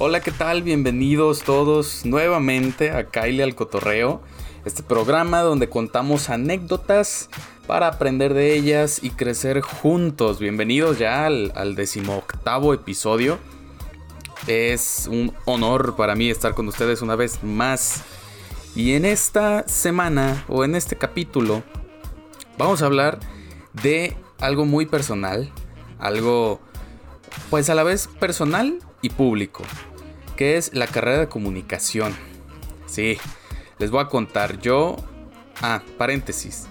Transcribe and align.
Hola, 0.00 0.20
¿qué 0.20 0.30
tal? 0.30 0.62
Bienvenidos 0.62 1.42
todos 1.42 2.06
nuevamente 2.06 2.92
a 2.92 3.08
Kyle 3.08 3.42
al 3.42 3.56
Cotorreo, 3.56 4.22
este 4.64 4.84
programa 4.84 5.40
donde 5.40 5.68
contamos 5.68 6.30
anécdotas 6.30 7.28
para 7.66 7.88
aprender 7.88 8.32
de 8.32 8.54
ellas 8.54 9.00
y 9.02 9.10
crecer 9.10 9.60
juntos. 9.60 10.38
Bienvenidos 10.38 11.00
ya 11.00 11.26
al, 11.26 11.50
al 11.56 11.74
decimoctavo 11.74 12.74
episodio. 12.74 13.40
Es 14.46 15.08
un 15.10 15.34
honor 15.46 15.96
para 15.96 16.14
mí 16.14 16.30
estar 16.30 16.54
con 16.54 16.68
ustedes 16.68 17.02
una 17.02 17.16
vez 17.16 17.42
más. 17.42 18.04
Y 18.76 18.92
en 18.92 19.04
esta 19.04 19.66
semana 19.66 20.44
o 20.46 20.62
en 20.62 20.76
este 20.76 20.94
capítulo 20.94 21.64
vamos 22.56 22.82
a 22.82 22.86
hablar 22.86 23.18
de 23.82 24.16
algo 24.38 24.64
muy 24.64 24.86
personal, 24.86 25.50
algo 25.98 26.60
pues 27.50 27.68
a 27.68 27.74
la 27.74 27.82
vez 27.82 28.06
personal 28.20 28.78
y 29.02 29.10
público, 29.10 29.62
que 30.38 30.56
es 30.56 30.72
la 30.72 30.86
carrera 30.86 31.18
de 31.18 31.28
comunicación. 31.28 32.14
Sí, 32.86 33.18
les 33.80 33.90
voy 33.90 34.00
a 34.00 34.06
contar 34.06 34.60
yo... 34.60 34.94
Ah, 35.60 35.82
paréntesis. 35.98 36.68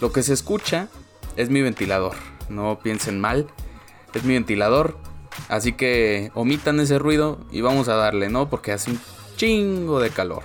Lo 0.00 0.12
que 0.12 0.22
se 0.22 0.32
escucha 0.32 0.86
es 1.34 1.50
mi 1.50 1.60
ventilador. 1.60 2.14
No 2.48 2.78
piensen 2.80 3.18
mal. 3.18 3.48
Es 4.14 4.22
mi 4.22 4.34
ventilador. 4.34 4.96
Así 5.48 5.72
que 5.72 6.30
omitan 6.34 6.78
ese 6.78 7.00
ruido 7.00 7.44
y 7.50 7.62
vamos 7.62 7.88
a 7.88 7.96
darle, 7.96 8.28
¿no? 8.28 8.48
Porque 8.48 8.70
hace 8.70 8.92
un 8.92 9.00
chingo 9.34 9.98
de 9.98 10.10
calor. 10.10 10.44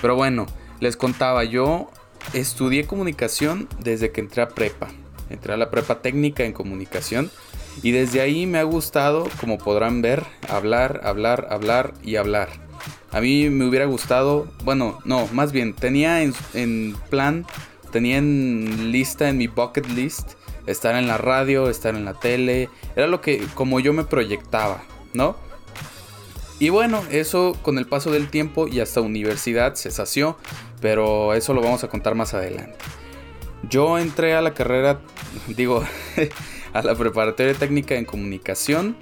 Pero 0.00 0.16
bueno, 0.16 0.46
les 0.80 0.96
contaba, 0.96 1.44
yo 1.44 1.90
estudié 2.32 2.86
comunicación 2.86 3.68
desde 3.80 4.12
que 4.12 4.22
entré 4.22 4.40
a 4.40 4.48
prepa. 4.48 4.88
Entré 5.28 5.52
a 5.52 5.58
la 5.58 5.70
prepa 5.70 6.00
técnica 6.00 6.42
en 6.42 6.54
comunicación 6.54 7.30
y 7.82 7.92
desde 7.92 8.20
ahí 8.20 8.46
me 8.46 8.58
ha 8.58 8.64
gustado, 8.64 9.28
como 9.40 9.58
podrán 9.58 10.02
ver, 10.02 10.24
hablar, 10.48 11.00
hablar, 11.04 11.48
hablar 11.50 11.94
y 12.02 12.16
hablar. 12.16 12.48
A 13.12 13.20
mí 13.20 13.48
me 13.50 13.66
hubiera 13.66 13.86
gustado, 13.86 14.46
bueno, 14.64 14.98
no, 15.04 15.26
más 15.32 15.52
bien, 15.52 15.74
tenía 15.74 16.22
en, 16.22 16.96
plan, 17.08 17.46
tenía 17.92 18.18
en 18.18 18.92
lista, 18.92 19.28
en 19.28 19.38
mi 19.38 19.46
bucket 19.46 19.86
list, 19.88 20.32
estar 20.66 20.96
en 20.96 21.06
la 21.06 21.16
radio, 21.16 21.70
estar 21.70 21.94
en 21.94 22.04
la 22.04 22.14
tele. 22.14 22.68
Era 22.94 23.06
lo 23.06 23.20
que, 23.20 23.42
como 23.54 23.80
yo 23.80 23.92
me 23.92 24.04
proyectaba, 24.04 24.82
¿no? 25.14 25.36
Y 26.58 26.70
bueno, 26.70 27.02
eso 27.10 27.56
con 27.62 27.78
el 27.78 27.86
paso 27.86 28.10
del 28.10 28.28
tiempo 28.28 28.66
y 28.66 28.80
hasta 28.80 29.00
universidad 29.00 29.74
se 29.74 29.90
sació, 29.90 30.36
pero 30.80 31.34
eso 31.34 31.52
lo 31.54 31.60
vamos 31.60 31.84
a 31.84 31.88
contar 31.88 32.14
más 32.14 32.34
adelante. 32.34 32.76
Yo 33.68 33.98
entré 33.98 34.34
a 34.34 34.40
la 34.40 34.54
carrera, 34.54 35.00
digo, 35.48 35.84
a 36.78 36.82
la 36.82 36.94
preparatoria 36.94 37.54
técnica 37.54 37.94
en 37.94 38.04
comunicación. 38.04 38.96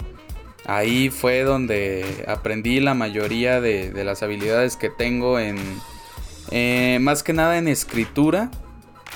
Ahí 0.65 1.09
fue 1.09 1.43
donde 1.43 2.25
aprendí 2.27 2.79
la 2.79 2.93
mayoría 2.93 3.61
de, 3.61 3.91
las 4.03 4.23
habilidades 4.23 4.77
que 4.77 4.89
tengo 4.89 5.39
en, 5.39 5.57
eh, 6.51 6.97
más 7.01 7.21
que 7.21 7.33
nada 7.33 7.57
en 7.57 7.67
escritura 7.67 8.49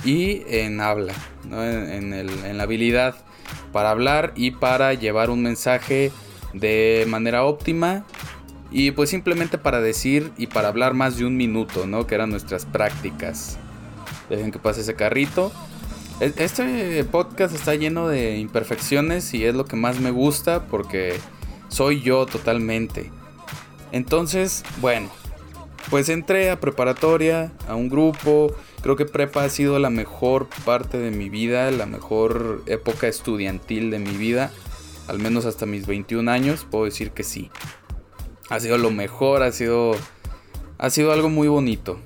y 0.04 0.44
en 0.48 0.80
habla, 0.80 1.14
en, 1.52 2.58
la 2.58 2.64
habilidad 2.64 3.16
para 3.72 3.90
hablar 3.92 4.34
y 4.36 4.52
para 4.52 4.94
llevar 4.94 5.30
un 5.30 5.42
mensaje 5.42 6.12
de 6.54 7.06
manera 7.08 7.46
óptima 7.46 8.06
y 8.72 8.92
pues 8.92 9.10
simplemente 9.10 9.58
para 9.58 9.82
decir 9.82 10.32
y 10.38 10.48
para 10.48 10.68
hablar 10.68 10.94
más 10.94 11.18
de 11.18 11.26
un 11.26 11.36
minuto, 11.36 11.88
¿no? 11.88 12.06
Que 12.06 12.16
eran 12.16 12.30
nuestras 12.30 12.66
prácticas. 12.66 13.58
Dejen 14.30 14.52
que 14.52 14.60
pase 14.60 14.82
ese 14.82 14.94
carrito. 14.94 15.52
Este 16.20 17.02
podcast 17.06 17.56
está 17.56 17.75
lleno 17.75 18.09
de 18.09 18.39
imperfecciones 18.39 19.34
y 19.34 19.45
es 19.45 19.56
lo 19.56 19.64
que 19.64 19.78
más 19.78 20.02
me 20.02 20.12
gusta 20.12 20.66
porque 20.66 21.17
soy 21.70 22.02
yo 22.02 22.25
totalmente. 22.25 23.09
Entonces, 23.94 24.66
bueno, 24.81 25.09
pues 25.90 26.09
entré 26.09 26.52
a 26.52 26.59
preparatoria, 26.59 27.53
a 27.70 27.75
un 27.75 27.88
grupo. 27.88 28.53
Creo 28.81 28.97
que 28.97 29.06
prepa 29.06 29.45
ha 29.45 29.50
sido 29.50 29.80
la 29.80 29.90
mejor 29.90 30.50
parte 30.66 30.97
de 30.97 31.12
mi 31.12 31.30
vida, 31.30 31.72
la 31.72 31.85
mejor 31.85 32.63
época 32.66 33.07
estudiantil 33.07 33.90
de 33.90 34.00
mi 34.00 34.12
vida. 34.12 34.51
Al 35.07 35.19
menos 35.19 35.46
hasta 35.46 35.66
mis 35.66 35.88
21 35.88 36.30
años, 36.30 36.68
puedo 36.69 36.84
decir 36.84 37.12
que 37.12 37.24
sí. 37.24 37.50
Ha 38.50 38.59
sido 38.59 38.78
lo 38.78 38.91
mejor, 38.91 39.41
ha 39.41 39.53
sido, 39.53 39.96
ha 40.80 40.90
sido 40.90 41.13
algo 41.13 41.30
muy 41.30 41.47
bonito. 41.47 41.97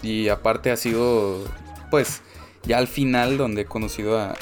Y 0.00 0.28
aparte 0.28 0.70
ha 0.70 0.76
sido, 0.76 1.42
pues, 1.90 2.22
ya 2.64 2.78
al 2.78 2.88
final 2.88 3.38
donde 3.38 3.62
he 3.62 3.64
conocido 3.66 4.18
a, 4.18 4.34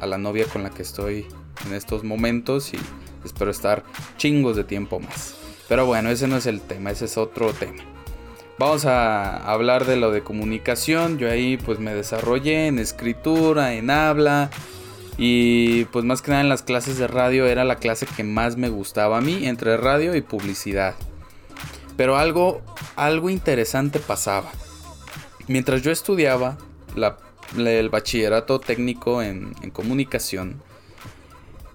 la 0.00 0.18
novia 0.18 0.46
con 0.46 0.62
la 0.62 0.70
que 0.70 0.82
estoy 0.82 1.26
en 1.66 1.74
estos 1.74 2.02
momentos 2.02 2.74
y 2.74 2.78
espero 3.24 3.50
estar 3.50 3.84
chingos 4.16 4.56
de 4.56 4.64
tiempo 4.64 5.00
más. 5.00 5.36
Pero 5.68 5.86
bueno, 5.86 6.10
ese 6.10 6.26
no 6.26 6.36
es 6.36 6.46
el 6.46 6.60
tema, 6.60 6.90
ese 6.90 7.04
es 7.04 7.16
otro 7.16 7.52
tema. 7.52 7.82
Vamos 8.58 8.84
a 8.84 9.36
hablar 9.50 9.86
de 9.86 9.96
lo 9.96 10.10
de 10.10 10.22
comunicación. 10.22 11.18
Yo 11.18 11.30
ahí 11.30 11.56
pues 11.56 11.78
me 11.78 11.94
desarrollé 11.94 12.66
en 12.66 12.78
escritura, 12.78 13.74
en 13.74 13.90
habla. 13.90 14.50
Y 15.18 15.84
pues 15.86 16.04
más 16.04 16.22
que 16.22 16.30
nada 16.30 16.42
en 16.42 16.48
las 16.48 16.62
clases 16.62 16.98
de 16.98 17.06
radio 17.06 17.46
era 17.46 17.64
la 17.64 17.76
clase 17.76 18.06
que 18.06 18.24
más 18.24 18.56
me 18.56 18.68
gustaba 18.68 19.18
a 19.18 19.20
mí, 19.20 19.46
entre 19.46 19.76
radio 19.76 20.14
y 20.14 20.20
publicidad. 20.20 20.94
Pero 21.96 22.16
algo, 22.16 22.62
algo 22.96 23.30
interesante 23.30 23.98
pasaba. 23.98 24.50
Mientras 25.48 25.82
yo 25.82 25.90
estudiaba 25.90 26.56
la 26.94 27.16
el 27.56 27.88
bachillerato 27.90 28.60
técnico 28.60 29.22
en, 29.22 29.54
comunicación 29.72 30.62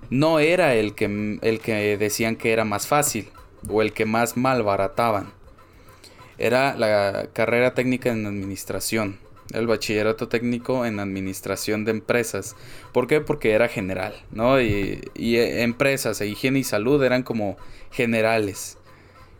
no 0.09 0.39
era 0.39 0.73
el 0.75 0.95
que, 0.95 1.39
el 1.41 1.59
que 1.59 1.97
decían 1.97 2.35
que 2.35 2.53
era 2.53 2.63
más 2.63 2.87
fácil 2.87 3.29
o 3.69 3.81
el 3.81 3.93
que 3.93 4.05
más 4.05 4.37
malbarataban. 4.37 5.33
Era 6.37 6.75
la 6.75 7.29
carrera 7.33 7.73
técnica 7.73 8.11
en 8.11 8.25
administración, 8.25 9.17
el 9.53 9.67
bachillerato 9.67 10.27
técnico 10.27 10.85
en 10.85 10.99
administración 10.99 11.83
de 11.83 11.91
empresas. 11.91 12.55
¿Por 12.93 13.07
qué? 13.07 13.21
Porque 13.21 13.51
era 13.51 13.67
general, 13.67 14.13
¿no? 14.31 14.61
Y, 14.61 15.01
y 15.15 15.37
empresas 15.37 16.21
e 16.21 16.27
higiene 16.27 16.59
y 16.59 16.63
salud 16.63 17.03
eran 17.03 17.23
como 17.23 17.57
generales. 17.91 18.77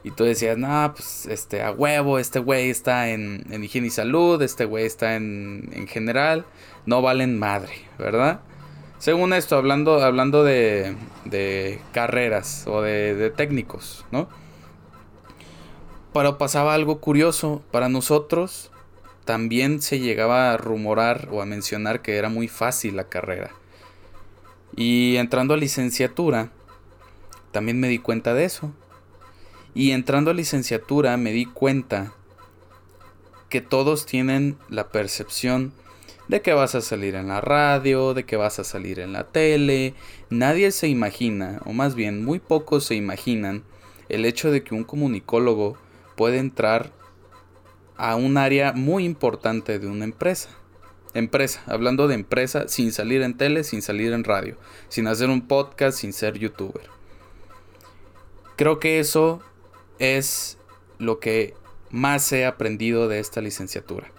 Y 0.07 0.11
tú 0.11 0.23
decías, 0.23 0.57
no, 0.57 0.93
pues 0.95 1.25
este, 1.25 1.61
a 1.61 1.73
huevo, 1.73 2.17
este 2.17 2.39
güey 2.39 2.69
está 2.69 3.09
en, 3.09 3.43
higiene 3.61 3.87
y 3.87 3.89
salud, 3.89 4.41
este 4.41 4.63
güey 4.63 4.85
está 4.85 5.17
en, 5.17 5.69
en 5.73 5.85
general, 5.85 6.45
no 6.85 7.01
valen 7.01 7.37
madre, 7.37 7.73
¿verdad? 7.99 8.39
Según 8.99 9.33
esto, 9.33 9.57
hablando, 9.57 10.01
hablando 10.01 10.45
de, 10.45 10.95
de 11.25 11.81
carreras 11.91 12.63
o 12.67 12.81
de 12.81 13.33
técnicos, 13.35 14.05
¿no? 14.11 14.29
Pero 16.13 16.37
pasaba 16.37 16.73
algo 16.73 17.01
curioso. 17.01 17.61
Para 17.71 17.89
nosotros 17.89 18.71
también 19.25 19.81
se 19.81 19.99
llegaba 19.99 20.53
a 20.53 20.57
rumorar 20.57 21.27
o 21.33 21.41
a 21.41 21.45
mencionar 21.45 22.01
que 22.01 22.15
era 22.15 22.29
muy 22.29 22.47
fácil 22.47 22.95
la 22.95 23.09
carrera. 23.09 23.51
Y 24.73 25.17
entrando 25.17 25.53
a 25.53 25.57
licenciatura, 25.57 26.49
también 27.51 27.77
me 27.81 27.89
di 27.89 27.99
cuenta 27.99 28.33
de 28.33 28.45
eso. 28.45 28.71
Y 29.77 29.91
entrando 29.91 30.31
a 30.31 30.33
licenciatura 30.33 31.17
me 31.17 31.31
di 31.31 31.45
cuenta 31.45 32.15
que 33.47 33.61
todos 33.61 34.07
tienen 34.07 34.57
la 34.69 34.87
percepción 34.87 35.71
de 36.27 36.41
que 36.41 36.53
vas 36.53 36.73
a 36.73 36.81
salir 36.81 37.13
en 37.13 37.27
la 37.27 37.41
radio, 37.41 38.15
de 38.15 38.25
que 38.25 38.37
vas 38.37 38.57
a 38.57 38.63
salir 38.63 38.99
en 38.99 39.13
la 39.13 39.25
tele. 39.25 39.93
Nadie 40.31 40.71
se 40.71 40.87
imagina, 40.87 41.61
o 41.63 41.73
más 41.73 41.93
bien 41.93 42.25
muy 42.25 42.39
pocos 42.39 42.85
se 42.85 42.95
imaginan, 42.95 43.63
el 44.09 44.25
hecho 44.25 44.49
de 44.49 44.63
que 44.63 44.73
un 44.73 44.83
comunicólogo 44.83 45.77
puede 46.15 46.39
entrar 46.39 46.91
a 47.97 48.15
un 48.15 48.37
área 48.37 48.73
muy 48.73 49.05
importante 49.05 49.77
de 49.77 49.85
una 49.85 50.05
empresa. 50.05 50.49
Empresa, 51.13 51.61
hablando 51.67 52.07
de 52.07 52.15
empresa 52.15 52.67
sin 52.67 52.91
salir 52.91 53.21
en 53.21 53.37
tele, 53.37 53.63
sin 53.63 53.83
salir 53.83 54.11
en 54.13 54.23
radio, 54.23 54.57
sin 54.89 55.05
hacer 55.05 55.29
un 55.29 55.47
podcast, 55.47 55.99
sin 55.99 56.13
ser 56.13 56.39
youtuber. 56.39 56.89
Creo 58.55 58.79
que 58.79 58.99
eso 58.99 59.43
es 59.99 60.57
lo 60.99 61.19
que 61.19 61.53
más 61.89 62.31
he 62.31 62.45
aprendido 62.45 63.07
de 63.07 63.19
esta 63.19 63.41
licenciatura. 63.41 64.11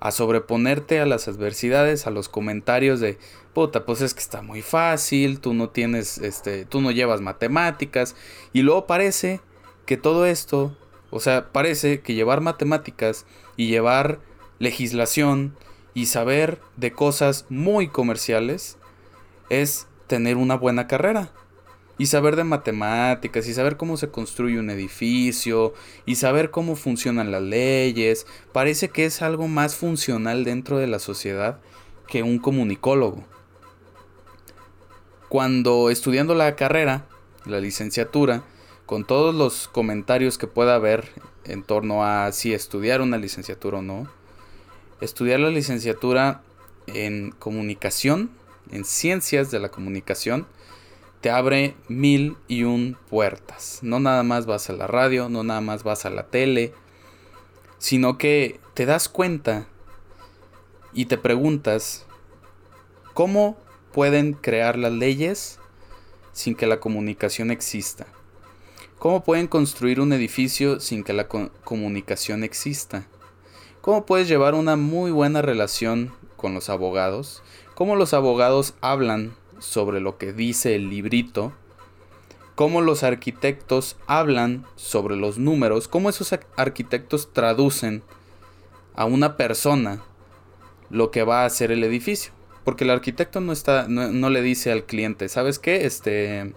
A 0.00 0.12
sobreponerte 0.12 1.00
a 1.00 1.06
las 1.06 1.26
adversidades, 1.26 2.06
a 2.06 2.10
los 2.10 2.28
comentarios 2.28 3.00
de, 3.00 3.18
puta, 3.52 3.84
pues 3.84 4.00
es 4.00 4.14
que 4.14 4.20
está 4.20 4.42
muy 4.42 4.62
fácil, 4.62 5.40
tú 5.40 5.54
no 5.54 5.70
tienes, 5.70 6.18
este, 6.18 6.64
tú 6.64 6.80
no 6.80 6.92
llevas 6.92 7.20
matemáticas. 7.20 8.14
Y 8.52 8.62
luego 8.62 8.86
parece 8.86 9.40
que 9.86 9.96
todo 9.96 10.26
esto, 10.26 10.76
o 11.10 11.18
sea, 11.18 11.50
parece 11.50 12.00
que 12.00 12.14
llevar 12.14 12.40
matemáticas 12.40 13.26
y 13.56 13.66
llevar 13.68 14.20
legislación 14.60 15.56
y 15.94 16.06
saber 16.06 16.60
de 16.76 16.92
cosas 16.92 17.46
muy 17.48 17.88
comerciales 17.88 18.76
es 19.50 19.88
tener 20.06 20.36
una 20.36 20.54
buena 20.54 20.86
carrera 20.86 21.32
y 21.98 22.06
saber 22.06 22.36
de 22.36 22.44
matemáticas 22.44 23.46
y 23.48 23.54
saber 23.54 23.76
cómo 23.76 23.96
se 23.96 24.08
construye 24.08 24.58
un 24.58 24.70
edificio 24.70 25.74
y 26.06 26.14
saber 26.14 26.50
cómo 26.50 26.76
funcionan 26.76 27.32
las 27.32 27.42
leyes, 27.42 28.26
parece 28.52 28.88
que 28.88 29.04
es 29.04 29.20
algo 29.20 29.48
más 29.48 29.74
funcional 29.74 30.44
dentro 30.44 30.78
de 30.78 30.86
la 30.86 31.00
sociedad 31.00 31.58
que 32.06 32.22
un 32.22 32.38
comunicólogo. 32.38 33.24
Cuando 35.28 35.90
estudiando 35.90 36.34
la 36.34 36.56
carrera, 36.56 37.06
la 37.44 37.60
licenciatura, 37.60 38.44
con 38.86 39.04
todos 39.04 39.34
los 39.34 39.68
comentarios 39.68 40.38
que 40.38 40.46
pueda 40.46 40.74
haber 40.74 41.10
en 41.44 41.62
torno 41.62 42.04
a 42.04 42.32
si 42.32 42.54
estudiar 42.54 43.02
una 43.02 43.18
licenciatura 43.18 43.78
o 43.78 43.82
no, 43.82 44.08
estudiar 45.00 45.40
la 45.40 45.50
licenciatura 45.50 46.42
en 46.86 47.32
comunicación, 47.32 48.30
en 48.70 48.84
ciencias 48.84 49.50
de 49.50 49.58
la 49.58 49.68
comunicación, 49.68 50.46
te 51.20 51.30
abre 51.30 51.76
mil 51.88 52.36
y 52.46 52.64
un 52.64 52.96
puertas. 53.08 53.80
No 53.82 54.00
nada 54.00 54.22
más 54.22 54.46
vas 54.46 54.70
a 54.70 54.72
la 54.72 54.86
radio, 54.86 55.28
no 55.28 55.42
nada 55.42 55.60
más 55.60 55.82
vas 55.82 56.06
a 56.06 56.10
la 56.10 56.28
tele, 56.28 56.72
sino 57.78 58.18
que 58.18 58.60
te 58.74 58.86
das 58.86 59.08
cuenta 59.08 59.66
y 60.92 61.06
te 61.06 61.18
preguntas 61.18 62.06
cómo 63.14 63.56
pueden 63.92 64.32
crear 64.32 64.78
las 64.78 64.92
leyes 64.92 65.58
sin 66.32 66.54
que 66.54 66.66
la 66.66 66.80
comunicación 66.80 67.50
exista. 67.50 68.06
¿Cómo 68.98 69.22
pueden 69.22 69.46
construir 69.46 70.00
un 70.00 70.12
edificio 70.12 70.80
sin 70.80 71.04
que 71.04 71.12
la 71.12 71.28
comunicación 71.28 72.42
exista? 72.42 73.06
¿Cómo 73.80 74.06
puedes 74.06 74.26
llevar 74.28 74.54
una 74.54 74.76
muy 74.76 75.12
buena 75.12 75.40
relación 75.40 76.12
con 76.36 76.52
los 76.52 76.68
abogados? 76.68 77.42
¿Cómo 77.74 77.94
los 77.94 78.12
abogados 78.12 78.74
hablan 78.80 79.36
sobre 79.58 80.00
lo 80.00 80.18
que 80.18 80.32
dice 80.32 80.74
el 80.74 80.90
librito? 80.90 81.52
¿Cómo 82.54 82.80
los 82.80 83.04
arquitectos 83.04 83.96
hablan 84.06 84.66
sobre 84.74 85.14
los 85.14 85.38
números? 85.38 85.86
¿Cómo 85.86 86.10
esos 86.10 86.34
arquitectos 86.56 87.32
traducen 87.32 88.02
a 88.94 89.04
una 89.04 89.36
persona 89.36 90.02
lo 90.90 91.12
que 91.12 91.22
va 91.22 91.42
a 91.42 91.46
hacer 91.46 91.70
el 91.70 91.84
edificio? 91.84 92.32
Porque 92.64 92.82
el 92.84 92.90
arquitecto 92.90 93.40
no 93.40 93.52
está, 93.52 93.86
no, 93.88 94.28
le 94.28 94.42
dice 94.42 94.72
al 94.72 94.84
cliente, 94.84 95.28
¿sabes 95.28 95.58
qué? 95.58 95.86
Este, 95.86 96.52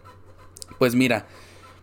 pues 0.80 0.96
mira, 0.96 1.28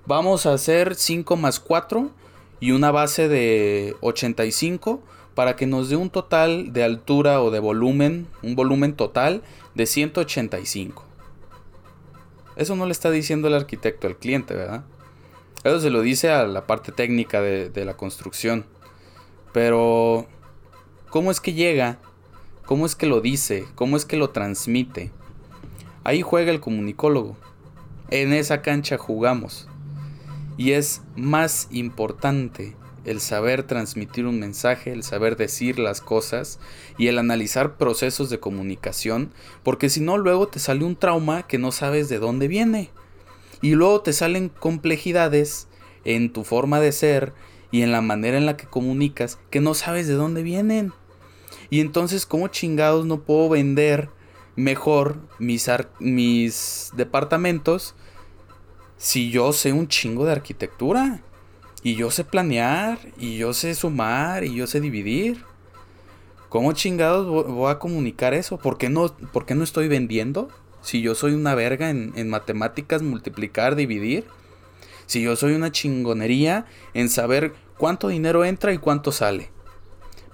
vamos 0.05 0.47
a 0.47 0.53
hacer 0.53 0.97
5 0.97 1.37
más 1.37 1.61
4 1.61 2.11
y 2.59 2.73
una 2.73 2.91
base 2.91 3.29
de 3.29 3.95
85 4.01 5.01
para 5.35 5.55
que 5.55 5.69
nos 5.69 5.89
dé 5.89 5.95
un 5.95 6.11
total 6.11 6.73
de 6.73 6.83
altura 6.83 7.41
o 7.41 7.53
de 7.53 7.61
volumen, 7.61 8.27
un 8.43 8.57
volumen 8.57 8.95
total 8.95 9.43
de 9.77 9.87
185. 9.87 11.08
Eso 12.59 12.77
no 12.77 12.87
le 12.87 12.93
está 12.93 13.11
diciendo 13.11 13.49
el 13.49 13.55
arquitecto 13.55 14.09
al 14.09 14.17
cliente, 14.17 14.55
¿verdad? 14.55 14.85
Eso 15.63 15.81
se 15.81 15.91
lo 15.91 16.03
dice 16.03 16.31
a 16.31 16.45
la 16.45 16.67
parte 16.67 16.93
técnica 16.93 17.41
de, 17.41 17.71
de 17.71 17.85
la 17.85 17.97
construcción. 17.97 18.67
Pero, 19.53 20.27
¿cómo 21.09 21.31
es 21.31 21.41
que 21.41 21.55
llega? 21.55 21.99
¿Cómo 22.67 22.85
es 22.85 22.97
que 22.97 23.07
lo 23.07 23.21
dice? 23.21 23.65
¿Cómo 23.77 23.97
es 23.97 24.05
que 24.05 24.17
lo 24.17 24.31
transmite? 24.31 25.13
Ahí 26.03 26.21
juega 26.21 26.51
el 26.51 26.61
comunicólogo. 26.61 27.37
En 28.11 28.33
esa 28.33 28.61
cancha 28.61 28.99
jugamos. 28.99 29.69
Y 30.57 30.73
es 30.73 31.03
más 31.15 31.69
importante 31.71 32.75
el 33.09 33.21
saber 33.21 33.63
transmitir 33.63 34.27
un 34.27 34.39
mensaje, 34.39 34.93
el 34.93 35.03
saber 35.03 35.37
decir 35.37 35.79
las 35.79 36.01
cosas 36.01 36.61
y 36.99 37.07
el 37.09 37.19
analizar 37.19 37.77
procesos 37.77 38.29
de 38.29 38.39
comunicación, 38.39 39.33
porque 39.63 39.89
si 39.89 40.01
no 40.01 40.19
luego 40.19 40.49
te 40.49 40.59
sale 40.59 40.85
un 40.85 40.97
trauma 40.97 41.47
que 41.47 41.59
no 41.59 41.73
sabes 41.73 42.09
de 42.09 42.19
dónde 42.19 42.49
viene. 42.49 42.91
Y 43.63 43.75
luego 43.75 44.03
te 44.03 44.13
salen 44.13 44.51
complejidades 44.51 45.69
en 46.05 46.33
tu 46.33 46.45
forma 46.45 46.81
de 46.81 46.93
ser 46.93 47.33
y 47.71 47.83
en 47.83 47.93
la 47.93 48.01
manera 48.01 48.37
en 48.37 48.47
la 48.47 48.57
que 48.57 48.67
comunicas 48.67 49.39
que 49.51 49.61
no 49.61 49.75
sabes 49.75 50.07
de 50.07 50.15
dónde 50.15 50.43
vienen. 50.43 50.93
Y 51.71 51.81
entonces, 51.81 52.27
¿cómo 52.27 52.49
chingados 52.49 53.07
no 53.07 53.23
puedo 53.23 53.49
vender 53.49 54.11
mejor 54.55 55.17
mis, 55.39 55.71
mis 55.99 56.91
departamentos 56.95 57.95
si 58.99 59.31
yo 59.31 59.53
sé 59.53 59.73
un 59.73 59.89
chingo 59.89 60.25
de 60.27 60.33
arquitectura, 60.33 61.23
y 61.89 61.95
yo 61.95 62.11
sé 62.11 62.23
planear, 62.23 62.99
y 63.17 63.39
yo 63.39 63.55
sé 63.55 63.75
sumar, 63.75 64.45
y 64.45 64.55
yo 64.55 64.67
sé 64.67 64.79
dividir. 64.79 65.43
¿Cómo 66.51 66.75
chingados 66.75 67.27
voy 67.27 67.71
a 67.71 67.79
comunicar 67.79 68.35
eso? 68.35 68.59
¿Por 68.59 68.77
qué 68.77 68.91
no, 68.91 69.17
por 69.33 69.51
no 69.51 69.65
estoy 69.65 69.89
vendiendo? 69.89 70.51
Si 70.83 71.01
yo 71.01 71.15
soy 71.15 71.33
una 71.33 71.55
verga 71.55 71.89
en, 71.89 72.13
en 72.15 72.29
matemáticas, 72.29 73.01
multiplicar, 73.01 73.75
dividir. 73.75 74.27
Si 75.07 75.23
yo 75.23 75.35
soy 75.35 75.55
una 75.55 75.73
chingonería 75.73 76.67
en 76.93 77.09
saber 77.09 77.55
cuánto 77.79 78.09
dinero 78.09 78.45
entra 78.45 78.75
y 78.75 78.79
cuánto 78.79 79.11
sale. 79.11 79.51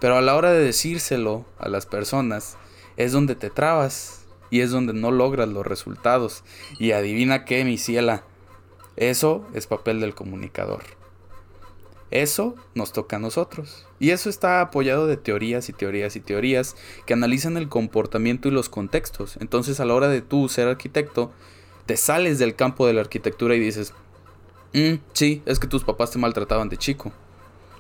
Pero 0.00 0.16
a 0.16 0.22
la 0.22 0.34
hora 0.34 0.50
de 0.50 0.58
decírselo 0.58 1.46
a 1.60 1.68
las 1.68 1.86
personas, 1.86 2.56
es 2.96 3.12
donde 3.12 3.36
te 3.36 3.50
trabas 3.50 4.24
y 4.50 4.62
es 4.62 4.72
donde 4.72 4.92
no 4.92 5.12
logras 5.12 5.48
los 5.48 5.64
resultados. 5.64 6.42
Y 6.80 6.90
adivina 6.90 7.44
qué, 7.44 7.64
mi 7.64 7.78
ciela, 7.78 8.24
eso 8.96 9.46
es 9.54 9.68
papel 9.68 10.00
del 10.00 10.16
comunicador. 10.16 10.82
Eso 12.10 12.54
nos 12.74 12.92
toca 12.92 13.16
a 13.16 13.18
nosotros. 13.18 13.86
Y 13.98 14.10
eso 14.10 14.30
está 14.30 14.60
apoyado 14.60 15.06
de 15.06 15.16
teorías 15.16 15.68
y 15.68 15.72
teorías 15.72 16.16
y 16.16 16.20
teorías 16.20 16.76
que 17.06 17.14
analizan 17.14 17.56
el 17.56 17.68
comportamiento 17.68 18.48
y 18.48 18.52
los 18.52 18.68
contextos. 18.68 19.36
Entonces 19.40 19.80
a 19.80 19.84
la 19.84 19.94
hora 19.94 20.08
de 20.08 20.22
tú 20.22 20.48
ser 20.48 20.68
arquitecto, 20.68 21.32
te 21.86 21.96
sales 21.96 22.38
del 22.38 22.54
campo 22.54 22.86
de 22.86 22.92
la 22.92 23.00
arquitectura 23.00 23.54
y 23.54 23.60
dices, 23.60 23.92
mm, 24.72 24.94
sí, 25.12 25.42
es 25.46 25.58
que 25.58 25.66
tus 25.66 25.84
papás 25.84 26.10
te 26.10 26.18
maltrataban 26.18 26.68
de 26.68 26.76
chico. 26.76 27.12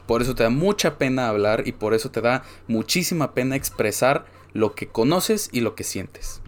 Por 0.06 0.20
eso 0.20 0.34
te 0.34 0.42
da 0.42 0.50
mucha 0.50 0.98
pena 0.98 1.28
hablar 1.28 1.66
y 1.66 1.72
por 1.72 1.94
eso 1.94 2.10
te 2.10 2.20
da 2.20 2.42
muchísima 2.68 3.32
pena 3.32 3.56
expresar 3.56 4.26
lo 4.52 4.74
que 4.74 4.86
conoces 4.86 5.48
y 5.52 5.60
lo 5.60 5.74
que 5.74 5.84
sientes. 5.84 6.40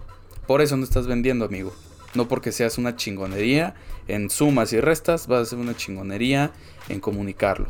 Por 0.47 0.61
eso 0.61 0.77
no 0.77 0.85
estás 0.85 1.07
vendiendo, 1.07 1.45
amigo. 1.45 1.73
No 2.17 2.29
porque 2.29 2.51
seas 2.51 2.79
una 2.79 2.97
chingonería 2.97 3.75
en 4.09 4.31
sumas 4.31 4.73
y 4.73 4.81
restas, 4.81 5.27
vas 5.27 5.43
a 5.43 5.51
ser 5.51 5.59
una 5.59 5.77
chingonería 5.77 6.51
en 6.89 7.01
comunicarlo. 7.01 7.69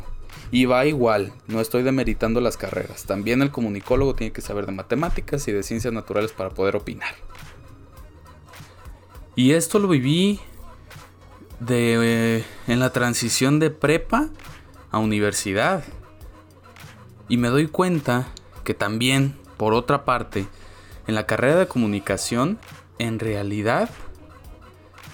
Y 0.51 0.65
va 0.65 0.85
igual, 0.85 1.33
no 1.47 1.59
estoy 1.59 1.83
demeritando 1.83 2.39
las 2.39 2.55
carreras. 2.55 3.03
También 3.03 3.41
el 3.41 3.51
comunicólogo 3.51 4.15
tiene 4.15 4.31
que 4.31 4.41
saber 4.41 4.65
de 4.65 4.71
matemáticas 4.71 5.47
y 5.49 5.51
de 5.51 5.63
ciencias 5.63 5.93
naturales 5.93 6.31
para 6.31 6.51
poder 6.51 6.77
opinar. 6.77 7.13
Y 9.35 9.51
esto 9.51 9.79
lo 9.79 9.89
viví 9.89 10.39
de, 11.59 12.37
eh, 12.37 12.45
en 12.67 12.79
la 12.79 12.91
transición 12.93 13.59
de 13.59 13.69
prepa 13.69 14.29
a 14.91 14.99
universidad. 14.99 15.83
Y 17.27 17.35
me 17.35 17.49
doy 17.49 17.67
cuenta 17.67 18.29
que 18.63 18.73
también, 18.73 19.35
por 19.57 19.73
otra 19.73 20.05
parte, 20.05 20.47
en 21.07 21.15
la 21.15 21.25
carrera 21.25 21.57
de 21.57 21.67
comunicación, 21.67 22.57
en 22.99 23.19
realidad 23.19 23.89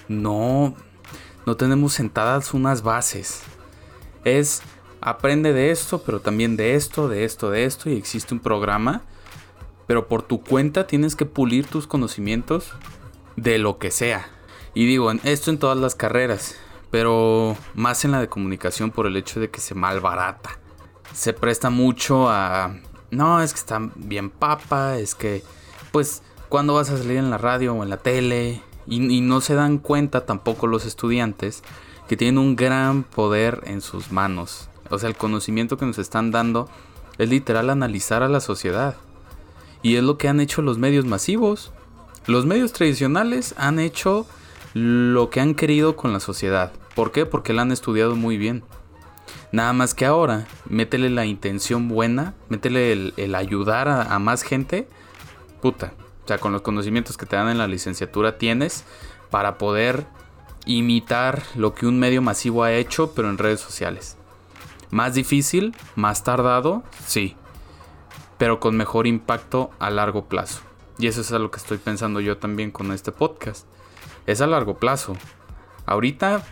no, 0.08 0.74
no 1.46 1.56
tenemos 1.56 1.92
sentadas 1.92 2.54
unas 2.54 2.82
bases. 2.82 3.42
Es 4.24 4.62
aprende 5.04 5.52
de 5.52 5.70
esto, 5.70 6.02
pero 6.02 6.20
también 6.20 6.56
de 6.56 6.74
esto, 6.74 7.08
de 7.08 7.24
esto, 7.24 7.50
de 7.50 7.64
esto, 7.64 7.90
y 7.90 7.96
existe 7.96 8.32
un 8.32 8.40
programa. 8.40 9.02
Pero 9.86 10.08
por 10.08 10.22
tu 10.22 10.42
cuenta 10.42 10.86
tienes 10.86 11.14
que 11.14 11.26
pulir 11.26 11.66
tus 11.66 11.86
conocimientos 11.86 12.72
de 13.36 13.58
lo 13.58 13.78
que 13.78 13.90
sea. 13.90 14.26
Y 14.72 14.86
digo, 14.86 15.12
esto 15.22 15.50
en 15.50 15.58
todas 15.58 15.76
las 15.76 15.94
carreras, 15.94 16.56
pero 16.90 17.56
más 17.74 18.04
en 18.06 18.12
la 18.12 18.20
de 18.20 18.28
comunicación 18.28 18.90
por 18.90 19.06
el 19.06 19.16
hecho 19.16 19.40
de 19.40 19.50
que 19.50 19.60
se 19.60 19.74
malbarata. 19.74 20.58
Se 21.12 21.34
presta 21.34 21.68
mucho 21.68 22.30
a... 22.30 22.74
No, 23.10 23.42
es 23.42 23.52
que 23.52 23.60
está 23.60 23.90
bien 23.94 24.30
papa, 24.30 24.96
es 24.98 25.14
que... 25.14 25.44
Pues, 25.92 26.22
¿cuándo 26.48 26.74
vas 26.74 26.90
a 26.90 26.96
salir 26.96 27.18
en 27.18 27.30
la 27.30 27.38
radio 27.38 27.74
o 27.74 27.82
en 27.84 27.90
la 27.90 27.98
tele? 27.98 28.62
Y, 28.86 29.20
no 29.20 29.40
se 29.40 29.54
dan 29.54 29.78
cuenta 29.78 30.26
tampoco 30.26 30.66
los 30.66 30.84
estudiantes 30.84 31.62
que 32.08 32.16
tienen 32.16 32.38
un 32.38 32.56
gran 32.56 33.02
poder 33.02 33.62
en 33.64 33.80
sus 33.80 34.12
manos. 34.12 34.68
O 34.90 34.98
sea, 34.98 35.08
el 35.08 35.16
conocimiento 35.16 35.78
que 35.78 35.86
nos 35.86 35.98
están 35.98 36.30
dando 36.30 36.68
es 37.18 37.28
literal 37.28 37.70
analizar 37.70 38.22
a 38.22 38.28
la 38.28 38.40
sociedad. 38.40 38.96
Y 39.82 39.96
es 39.96 40.02
lo 40.02 40.18
que 40.18 40.28
han 40.28 40.40
hecho 40.40 40.62
los 40.62 40.78
medios 40.78 41.06
masivos. 41.06 41.72
Los 42.26 42.46
medios 42.46 42.72
tradicionales 42.72 43.54
han 43.56 43.78
hecho 43.78 44.26
lo 44.74 45.30
que 45.30 45.40
han 45.40 45.54
querido 45.54 45.96
con 45.96 46.12
la 46.12 46.20
sociedad. 46.20 46.72
¿Por 46.94 47.12
qué? 47.12 47.26
Porque 47.26 47.52
la 47.52 47.62
han 47.62 47.72
estudiado 47.72 48.16
muy 48.16 48.36
bien. 48.36 48.64
Nada 49.52 49.72
más 49.72 49.94
que 49.94 50.04
ahora, 50.04 50.46
métele 50.68 51.10
la 51.10 51.26
intención 51.26 51.88
buena, 51.88 52.34
métele 52.48 53.12
el, 53.16 53.34
ayudar 53.34 53.88
a 53.88 54.18
más 54.18 54.42
gente. 54.42 54.88
Puta, 55.62 55.94
o 56.24 56.28
sea, 56.28 56.38
con 56.38 56.52
los 56.52 56.62
conocimientos 56.62 57.16
que 57.16 57.26
te 57.26 57.36
dan 57.36 57.48
en 57.48 57.58
la 57.58 57.68
licenciatura 57.68 58.38
tienes 58.38 58.84
para 59.30 59.58
poder 59.58 60.06
imitar 60.66 61.42
lo 61.54 61.74
que 61.74 61.86
un 61.86 61.98
medio 61.98 62.22
masivo 62.22 62.64
ha 62.64 62.72
hecho, 62.72 63.12
pero 63.14 63.28
en 63.28 63.38
redes 63.38 63.60
sociales. 63.60 64.16
Más 64.90 65.14
difícil, 65.14 65.76
más 65.96 66.24
tardado, 66.24 66.82
sí, 67.06 67.36
pero 68.38 68.60
con 68.60 68.76
mejor 68.76 69.06
impacto 69.06 69.70
a 69.78 69.90
largo 69.90 70.26
plazo. 70.26 70.60
Y 70.98 71.08
eso 71.08 71.20
es 71.20 71.32
a 71.32 71.38
lo 71.38 71.50
que 71.50 71.58
estoy 71.58 71.78
pensando 71.78 72.20
yo 72.20 72.38
también 72.38 72.70
con 72.70 72.92
este 72.92 73.12
podcast. 73.12 73.66
Es 74.26 74.40
a 74.40 74.46
largo 74.46 74.78
plazo. 74.78 75.16
Ahorita 75.84 76.44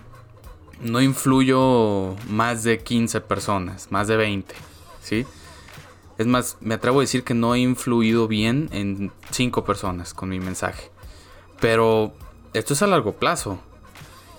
no 0.80 1.00
influyo 1.00 2.16
más 2.28 2.64
de 2.64 2.78
15 2.78 3.20
personas, 3.22 3.90
más 3.90 4.08
de 4.08 4.16
20, 4.16 4.54
¿sí? 5.00 5.24
Es 6.18 6.26
más, 6.26 6.56
me 6.60 6.74
atrevo 6.74 7.00
a 7.00 7.02
decir 7.02 7.24
que 7.24 7.34
no 7.34 7.54
he 7.54 7.60
influido 7.60 8.28
bien 8.28 8.68
en 8.72 9.12
cinco 9.30 9.64
personas 9.64 10.14
con 10.14 10.28
mi 10.28 10.38
mensaje. 10.38 10.90
Pero 11.60 12.12
esto 12.52 12.74
es 12.74 12.82
a 12.82 12.86
largo 12.86 13.14
plazo. 13.14 13.60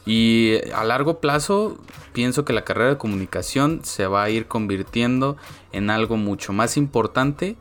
Y 0.06 0.58
a 0.74 0.84
largo 0.84 1.20
plazo 1.20 1.78
pienso 2.12 2.46
que 2.46 2.54
la 2.54 2.64
carrera 2.64 2.90
de 2.90 2.98
comunicación 2.98 3.82
se 3.84 4.06
va 4.08 4.24
a 4.24 4.30
ir 4.30 4.48
convirtiendo 4.48 5.38
en 5.72 5.90
algo 5.90 6.18
mucho 6.18 6.54
más 6.54 6.78
importante, 6.78 7.56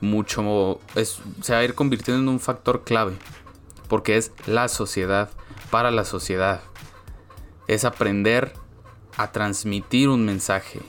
mucho 0.00 0.80
se 1.40 1.52
va 1.52 1.60
a 1.60 1.64
ir 1.64 1.74
convirtiendo 1.74 2.22
en 2.22 2.28
un 2.28 2.40
factor 2.40 2.82
clave, 2.82 3.14
porque 3.88 4.16
es 4.16 4.32
la 4.46 4.68
sociedad 4.68 5.30
para 5.70 5.90
la 5.90 6.04
sociedad. 6.04 6.60
Es 7.68 7.84
aprender 7.84 8.52
a 9.16 9.32
transmitir 9.32 10.08
un 10.08 10.24
mensaje. 10.24 10.80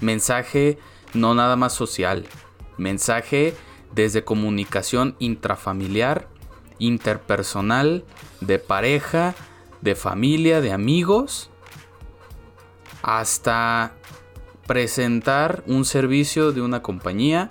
Mensaje 0.00 0.78
no 1.14 1.34
nada 1.34 1.56
más 1.56 1.72
social, 1.72 2.26
mensaje 2.76 3.54
desde 3.94 4.24
comunicación 4.24 5.16
intrafamiliar, 5.18 6.28
interpersonal, 6.78 8.04
de 8.40 8.58
pareja, 8.58 9.34
de 9.80 9.94
familia, 9.94 10.60
de 10.60 10.72
amigos, 10.72 11.50
hasta 13.02 13.92
presentar 14.66 15.62
un 15.66 15.84
servicio 15.84 16.52
de 16.52 16.62
una 16.62 16.82
compañía, 16.82 17.50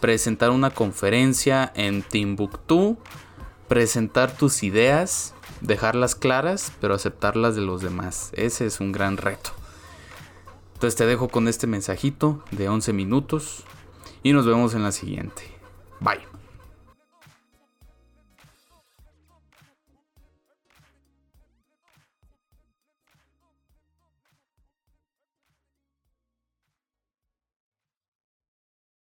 presentar 0.00 0.50
una 0.50 0.70
conferencia 0.70 1.72
en 1.74 2.02
Timbuktu, 2.02 2.98
presentar 3.68 4.36
tus 4.36 4.62
ideas, 4.62 5.34
dejarlas 5.60 6.14
claras, 6.14 6.72
pero 6.80 6.94
aceptarlas 6.94 7.56
de 7.56 7.62
los 7.62 7.82
demás. 7.82 8.30
Ese 8.34 8.66
es 8.66 8.80
un 8.80 8.92
gran 8.92 9.16
reto. 9.16 9.50
Entonces 10.78 10.96
te 10.96 11.06
dejo 11.06 11.26
con 11.26 11.48
este 11.48 11.66
mensajito 11.66 12.44
de 12.52 12.68
11 12.68 12.92
minutos 12.92 13.64
y 14.22 14.32
nos 14.32 14.46
vemos 14.46 14.74
en 14.74 14.84
la 14.84 14.92
siguiente. 14.92 15.42
Bye. 15.98 16.27